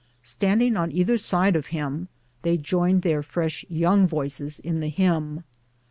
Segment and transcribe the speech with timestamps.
[0.23, 2.07] Standing on either side of him,
[2.41, 5.43] they joined their fresh young voices in the hymn.